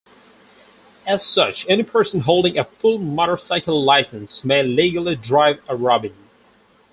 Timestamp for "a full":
2.57-2.97